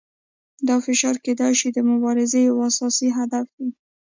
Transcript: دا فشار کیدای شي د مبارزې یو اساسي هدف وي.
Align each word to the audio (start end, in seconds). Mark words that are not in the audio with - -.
دا 0.67 0.75
فشار 0.85 1.15
کیدای 1.25 1.53
شي 1.59 1.67
د 1.73 1.77
مبارزې 1.91 2.39
یو 2.49 2.55
اساسي 2.69 3.07
هدف 3.17 3.47
وي. 3.57 3.69